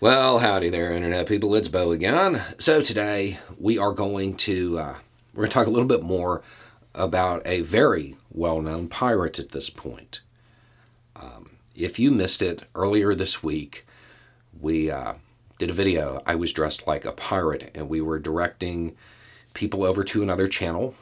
Well, 0.00 0.38
howdy 0.38 0.70
there, 0.70 0.92
internet 0.92 1.26
people. 1.26 1.56
It's 1.56 1.66
Beau 1.66 1.90
again. 1.90 2.40
So 2.56 2.80
today 2.82 3.40
we 3.58 3.78
are 3.78 3.90
going 3.90 4.36
to 4.36 4.78
uh, 4.78 4.94
we're 5.34 5.42
going 5.42 5.48
to 5.48 5.54
talk 5.54 5.66
a 5.66 5.70
little 5.70 5.88
bit 5.88 6.04
more 6.04 6.40
about 6.94 7.44
a 7.44 7.62
very 7.62 8.14
well-known 8.30 8.86
pirate 8.86 9.40
at 9.40 9.50
this 9.50 9.70
point. 9.70 10.20
Um, 11.16 11.56
if 11.74 11.98
you 11.98 12.12
missed 12.12 12.42
it 12.42 12.62
earlier 12.76 13.12
this 13.12 13.42
week, 13.42 13.84
we 14.60 14.88
uh, 14.88 15.14
did 15.58 15.68
a 15.68 15.74
video. 15.74 16.22
I 16.24 16.36
was 16.36 16.52
dressed 16.52 16.86
like 16.86 17.04
a 17.04 17.10
pirate, 17.10 17.72
and 17.74 17.88
we 17.88 18.00
were 18.00 18.20
directing 18.20 18.94
people 19.52 19.82
over 19.82 20.04
to 20.04 20.22
another 20.22 20.46
channel, 20.46 20.94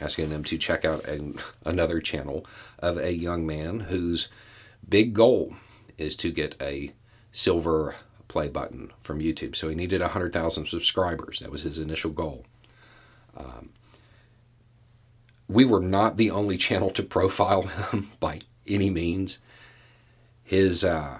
asking 0.00 0.30
them 0.30 0.42
to 0.44 0.56
check 0.56 0.86
out 0.86 1.04
another 1.66 2.00
channel 2.00 2.46
of 2.78 2.96
a 2.96 3.12
young 3.12 3.46
man 3.46 3.80
whose 3.80 4.30
big 4.88 5.12
goal 5.12 5.52
is 5.98 6.16
to 6.16 6.32
get 6.32 6.56
a 6.62 6.94
silver 7.30 7.94
play 8.28 8.48
button 8.48 8.92
from 9.02 9.20
YouTube. 9.20 9.56
So 9.56 9.68
he 9.68 9.74
needed 9.74 10.00
100,000 10.00 10.66
subscribers. 10.66 11.40
That 11.40 11.50
was 11.50 11.62
his 11.62 11.78
initial 11.78 12.10
goal. 12.10 12.44
Um, 13.36 13.70
we 15.48 15.64
were 15.64 15.80
not 15.80 16.16
the 16.16 16.30
only 16.30 16.56
channel 16.68 16.90
to 16.90 17.02
profile 17.02 17.62
him 17.62 18.12
by 18.20 18.40
any 18.66 18.90
means. 18.90 19.38
His 20.44 20.84
uh, 20.84 21.18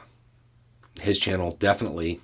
his 1.00 1.18
channel 1.18 1.56
definitely 1.58 2.20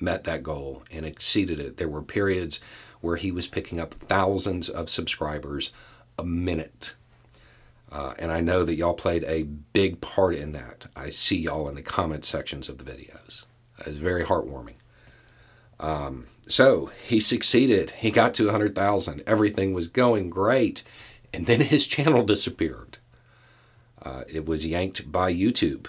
met 0.00 0.24
that 0.24 0.42
goal 0.42 0.84
and 0.90 1.04
exceeded 1.04 1.58
it. 1.58 1.76
There 1.76 1.88
were 1.88 2.02
periods 2.02 2.60
where 3.00 3.16
he 3.16 3.30
was 3.30 3.46
picking 3.46 3.80
up 3.80 3.94
thousands 3.94 4.68
of 4.68 4.90
subscribers 4.90 5.70
a 6.18 6.24
minute. 6.24 6.94
Uh, 7.90 8.14
and 8.18 8.32
I 8.32 8.40
know 8.40 8.64
that 8.64 8.74
y'all 8.74 8.94
played 8.94 9.24
a 9.24 9.44
big 9.44 10.00
part 10.00 10.34
in 10.34 10.52
that. 10.52 10.86
I 10.96 11.10
see 11.10 11.36
y'all 11.36 11.68
in 11.68 11.76
the 11.76 11.82
comment 11.82 12.24
sections 12.24 12.68
of 12.68 12.78
the 12.78 12.84
videos. 12.84 13.44
It 13.80 13.86
was 13.86 13.98
very 13.98 14.24
heartwarming. 14.24 14.74
Um, 15.78 16.26
so 16.48 16.90
he 17.06 17.20
succeeded. 17.20 17.90
He 17.92 18.10
got 18.10 18.34
to 18.34 18.44
100,000. 18.44 19.22
Everything 19.26 19.74
was 19.74 19.88
going 19.88 20.30
great. 20.30 20.82
And 21.32 21.46
then 21.46 21.60
his 21.60 21.86
channel 21.88 22.24
disappeared. 22.24 22.98
Uh, 24.02 24.22
it 24.28 24.46
was 24.46 24.64
yanked 24.64 25.10
by 25.10 25.32
YouTube. 25.32 25.88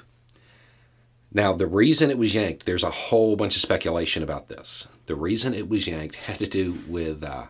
Now, 1.31 1.53
the 1.53 1.67
reason 1.67 2.09
it 2.09 2.17
was 2.17 2.33
yanked, 2.33 2.65
there's 2.65 2.83
a 2.83 2.89
whole 2.89 3.35
bunch 3.35 3.55
of 3.55 3.61
speculation 3.61 4.23
about 4.23 4.47
this. 4.47 4.87
The 5.05 5.15
reason 5.15 5.53
it 5.53 5.69
was 5.69 5.87
yanked 5.87 6.15
had 6.27 6.39
to 6.39 6.47
do 6.47 6.79
with 6.87 7.23
uh, 7.23 7.45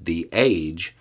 the 0.00 0.28
age 0.32 0.94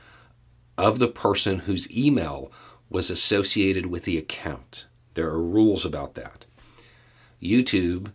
of 0.77 0.99
the 0.99 1.07
person 1.07 1.59
whose 1.59 1.91
email 1.91 2.51
was 2.89 3.09
associated 3.09 3.87
with 3.87 4.03
the 4.03 4.17
account. 4.17 4.85
There 5.15 5.27
are 5.27 5.41
rules 5.41 5.85
about 5.85 6.13
that. 6.13 6.45
YouTube 7.41 8.11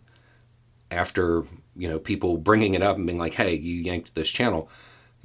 after 0.93 1.43
you 1.75 1.89
know 1.89 1.99
people 1.99 2.37
bringing 2.37 2.73
it 2.73 2.81
up 2.81 2.97
and 2.97 3.05
being 3.05 3.19
like, 3.19 3.33
"Hey, 3.33 3.55
you 3.55 3.81
yanked 3.81 4.15
this 4.15 4.29
channel," 4.29 4.69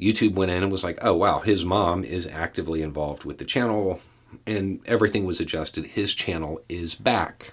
YouTube 0.01 0.35
went 0.35 0.51
in 0.51 0.63
and 0.63 0.73
was 0.73 0.85
like, 0.85 0.99
"Oh 1.03 1.15
wow, 1.15 1.41
his 1.41 1.65
mom 1.65 2.05
is 2.05 2.27
actively 2.27 2.83
involved 2.83 3.25
with 3.25 3.39
the 3.39 3.45
channel," 3.45 4.01
and 4.47 4.81
everything 4.87 5.27
was 5.27 5.41
adjusted. 5.41 5.87
His 5.87 6.15
channel 6.15 6.61
is 6.69 6.95
back, 6.95 7.53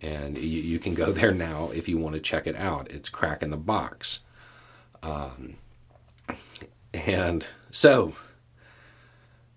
and 0.00 0.36
you, 0.36 0.60
you 0.60 0.78
can 0.78 0.94
go 0.94 1.12
there 1.12 1.32
now 1.32 1.70
if 1.74 1.88
you 1.88 1.98
want 1.98 2.14
to 2.14 2.20
check 2.20 2.46
it 2.46 2.56
out. 2.56 2.90
It's 2.90 3.08
Crack 3.08 3.42
in 3.42 3.50
the 3.50 3.56
Box, 3.56 4.20
um, 5.02 5.56
and 6.92 7.46
so 7.70 8.14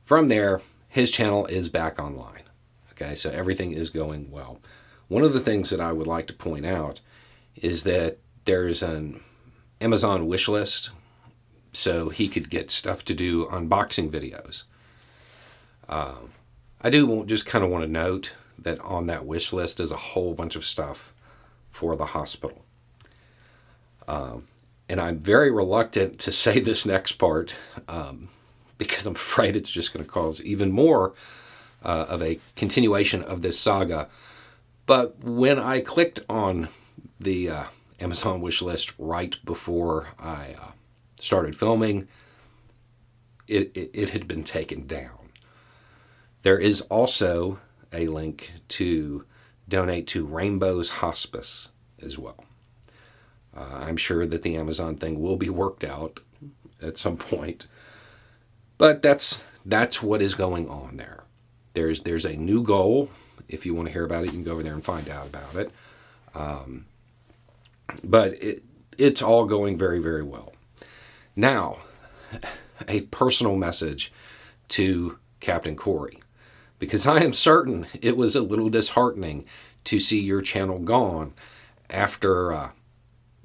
from 0.06 0.28
there, 0.28 0.62
his 0.88 1.12
channel 1.12 1.46
is 1.48 1.68
back 1.68 2.00
online. 2.00 2.44
Okay, 2.92 3.16
so 3.16 3.30
everything 3.30 3.74
is 3.74 3.90
going 3.90 4.32
well. 4.32 4.60
One 5.08 5.24
of 5.24 5.34
the 5.34 5.40
things 5.40 5.70
that 5.70 5.82
I 5.82 5.92
would 5.92 6.08
like 6.08 6.28
to 6.28 6.34
point 6.34 6.66
out 6.66 7.02
is 7.56 7.84
that 7.84 8.18
there's 8.46 8.84
an 8.84 9.22
Amazon 9.82 10.28
wish 10.28 10.48
list 10.48 10.92
so 11.74 12.10
he 12.10 12.28
could 12.28 12.50
get 12.50 12.72
stuff 12.72 13.04
to 13.06 13.14
do 13.14 13.46
unboxing 13.48 14.10
videos. 14.10 14.64
Uh, 15.88 16.16
I 16.82 16.90
do 16.90 17.24
just 17.26 17.46
kind 17.46 17.64
of 17.64 17.70
want 17.70 17.84
to 17.84 17.92
note 17.92 18.32
that 18.58 18.80
on 18.80 19.08
that 19.08 19.26
wish 19.26 19.52
list 19.52 19.80
is 19.80 19.92
a 19.92 19.98
whole 19.98 20.34
bunch 20.34 20.56
of 20.56 20.66
stuff 20.66 21.14
for 21.72 21.96
the 21.96 22.08
hospital. 22.08 22.64
Um, 24.08 24.48
and 24.88 25.02
I'm 25.02 25.20
very 25.20 25.52
reluctant 25.52 26.20
to 26.20 26.32
say 26.44 26.60
this 26.60 26.86
next 26.86 27.14
part 27.14 27.56
um, 27.88 28.30
because 28.78 29.06
I'm 29.06 29.16
afraid 29.16 29.56
it's 29.56 29.72
just 29.72 29.94
going 29.94 30.06
to 30.06 30.12
cause 30.12 30.42
even 30.42 30.72
more 30.72 31.14
uh, 31.84 32.06
of 32.10 32.22
a 32.22 32.40
continuation 32.56 33.24
of 33.24 33.42
this 33.42 33.60
saga. 33.60 34.10
But 34.86 35.24
when 35.24 35.60
I 35.60 35.82
clicked 35.82 36.22
on 36.30 36.70
the 37.20 37.50
uh, 37.50 37.64
Amazon 38.00 38.42
wish 38.42 38.62
list 38.62 38.94
right 38.98 39.36
before 39.46 40.10
I 40.20 40.56
uh, 40.62 40.72
started 41.20 41.58
filming, 41.58 42.08
it, 43.48 43.72
it, 43.76 43.92
it 43.94 44.10
had 44.12 44.28
been 44.28 44.44
taken 44.44 44.88
down. 44.88 45.32
There 46.42 46.60
is 46.60 46.82
also 46.82 47.60
a 47.92 48.08
link 48.08 48.52
to 48.70 49.26
donate 49.68 50.08
to 50.08 50.26
Rainbows 50.26 50.90
Hospice 50.90 51.70
as 52.02 52.18
well. 52.18 52.46
Uh, 53.56 53.64
I'm 53.72 53.98
sure 53.98 54.26
that 54.26 54.42
the 54.42 54.56
Amazon 54.58 54.98
thing 54.98 55.22
will 55.22 55.38
be 55.38 55.50
worked 55.50 55.84
out 55.84 56.20
at 56.82 56.98
some 56.98 57.18
point, 57.18 57.68
but 58.78 59.02
that's 59.02 59.44
that's 59.66 60.04
what 60.04 60.22
is 60.22 60.36
going 60.36 60.70
on 60.70 60.98
there. 60.98 61.24
There's 61.74 62.02
there's 62.02 62.26
a 62.26 62.36
new 62.36 62.64
goal. 62.64 63.10
If 63.48 63.66
you 63.66 63.74
want 63.74 63.88
to 63.88 63.94
hear 63.94 64.04
about 64.04 64.24
it, 64.24 64.28
you 64.28 64.34
can 64.34 64.44
go 64.44 64.54
over 64.54 64.64
there 64.64 64.74
and 64.74 64.84
find 64.84 65.08
out 65.08 65.28
about 65.28 65.56
it. 65.56 65.72
Um, 66.34 66.86
but 68.10 68.34
it, 68.42 68.64
it's 68.98 69.22
all 69.22 69.46
going 69.46 69.78
very, 69.78 70.00
very 70.00 70.24
well. 70.24 70.54
Now, 71.36 71.80
a 72.88 73.02
personal 73.02 73.56
message 73.56 74.12
to 74.70 75.18
Captain 75.40 75.76
Corey, 75.76 76.22
because 76.80 77.06
I 77.06 77.24
am 77.24 77.34
certain 77.34 77.88
it 78.02 78.18
was 78.18 78.36
a 78.36 78.42
little 78.42 78.70
disheartening 78.70 79.46
to 79.86 80.00
see 80.00 80.20
your 80.20 80.42
channel 80.42 80.80
gone 80.80 81.34
after 81.90 82.54
uh, 82.54 82.70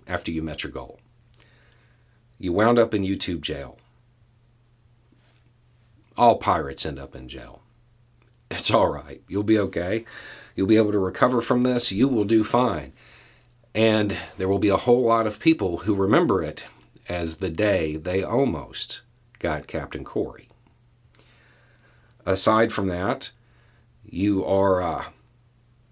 after 0.07 0.31
you 0.31 0.43
met 0.43 0.63
your 0.63 0.73
goal. 0.73 0.99
You 2.39 2.53
wound 2.53 2.79
up 2.79 2.95
in 2.95 3.03
YouTube 3.03 3.43
jail. 3.43 3.79
All 6.17 6.37
pirates 6.37 6.85
end 6.85 6.99
up 6.99 7.15
in 7.15 7.29
jail. 7.29 7.63
It's 8.51 8.71
all 8.71 8.89
right. 8.89 9.23
You'll 9.29 9.43
be 9.43 9.59
okay. 9.59 10.05
You'll 10.57 10.67
be 10.67 10.77
able 10.77 10.93
to 10.93 10.99
recover 10.99 11.41
from 11.41 11.63
this. 11.63 11.93
You 11.93 12.09
will 12.09 12.25
do 12.25 12.43
fine. 12.43 12.93
And 13.75 14.17
there 14.37 14.49
will 14.49 14.59
be 14.59 14.69
a 14.69 14.77
whole 14.77 15.03
lot 15.03 15.27
of 15.27 15.39
people 15.39 15.79
who 15.79 15.95
remember 15.95 16.43
it 16.43 16.65
as 17.09 17.37
the 17.37 17.51
day 17.51 17.97
they 17.97 18.23
almost 18.23 19.03
got 19.39 19.67
Captain 19.67 20.05
Corey. 20.05 20.49
Aside 22.27 22.73
from 22.73 22.89
that, 22.89 23.31
you 24.05 24.45
are 24.45 24.83
uh, 24.83 25.05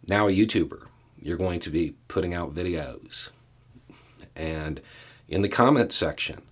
now 0.06 0.28
a 0.28 0.32
YouTuber. 0.32 0.86
You're 1.20 1.36
going 1.36 1.60
to 1.60 1.70
be 1.70 1.94
putting 2.08 2.34
out 2.34 2.54
videos. 2.54 3.30
And 4.34 4.80
in 5.28 5.42
the 5.42 5.48
comment 5.48 5.92
section, 5.92 6.42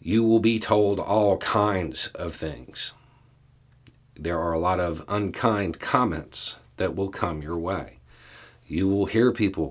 you 0.00 0.24
will 0.24 0.40
be 0.40 0.58
told 0.58 0.98
all 0.98 1.36
kinds 1.38 2.08
of 2.08 2.34
things. 2.34 2.92
There 4.14 4.38
are 4.38 4.52
a 4.52 4.58
lot 4.58 4.80
of 4.80 5.04
unkind 5.08 5.80
comments 5.80 6.56
that 6.76 6.94
will 6.94 7.08
come 7.08 7.42
your 7.42 7.58
way. 7.58 7.98
You 8.66 8.88
will 8.88 9.06
hear 9.06 9.32
people 9.32 9.70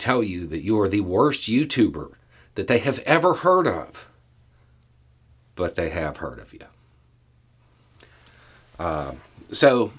tell 0.00 0.22
you 0.22 0.46
that 0.46 0.62
you 0.62 0.80
are 0.80 0.88
the 0.88 1.00
worst 1.00 1.42
YouTuber 1.42 2.12
that 2.54 2.66
they 2.66 2.78
have 2.78 2.98
ever 3.00 3.34
heard 3.34 3.66
of, 3.66 4.08
but 5.54 5.76
they 5.76 5.90
have 5.90 6.16
heard 6.16 6.38
of 6.38 6.52
you. 6.52 6.60
Uh, 8.78 9.12
so, 9.52 9.92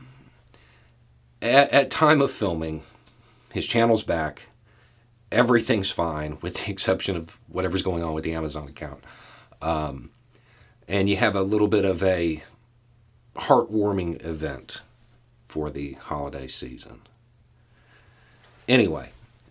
at, 1.41 1.69
at 1.69 1.91
time 1.91 2.21
of 2.21 2.31
filming, 2.31 2.83
his 3.53 3.67
channel's 3.67 4.03
back. 4.03 4.43
Everything's 5.31 5.91
fine, 5.91 6.37
with 6.41 6.55
the 6.55 6.71
exception 6.71 7.15
of 7.15 7.37
whatever's 7.47 7.83
going 7.83 8.03
on 8.03 8.13
with 8.13 8.23
the 8.23 8.33
Amazon 8.33 8.67
account. 8.67 9.03
Um, 9.61 10.11
and 10.87 11.07
you 11.07 11.17
have 11.17 11.35
a 11.35 11.43
little 11.43 11.67
bit 11.67 11.85
of 11.85 12.03
a 12.03 12.43
heartwarming 13.35 14.25
event 14.25 14.81
for 15.47 15.69
the 15.69 15.93
holiday 15.93 16.47
season. 16.47 17.01
Anyway, 18.67 19.11